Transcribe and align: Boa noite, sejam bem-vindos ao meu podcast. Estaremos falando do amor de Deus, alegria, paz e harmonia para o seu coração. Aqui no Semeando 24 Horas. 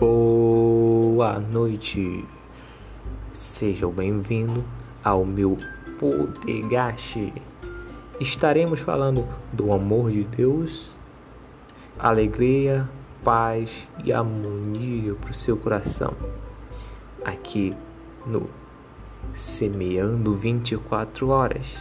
Boa 0.00 1.38
noite, 1.38 2.24
sejam 3.34 3.90
bem-vindos 3.92 4.64
ao 5.04 5.26
meu 5.26 5.58
podcast. 5.98 7.30
Estaremos 8.18 8.80
falando 8.80 9.28
do 9.52 9.70
amor 9.74 10.10
de 10.10 10.24
Deus, 10.24 10.96
alegria, 11.98 12.88
paz 13.22 13.86
e 14.02 14.10
harmonia 14.10 15.14
para 15.16 15.32
o 15.32 15.34
seu 15.34 15.58
coração. 15.58 16.14
Aqui 17.22 17.76
no 18.26 18.46
Semeando 19.34 20.34
24 20.34 21.28
Horas. 21.28 21.76